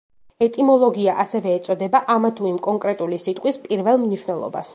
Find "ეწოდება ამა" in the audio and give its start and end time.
1.57-2.33